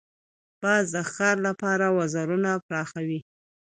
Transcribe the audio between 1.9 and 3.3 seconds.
وزرونه پراخوي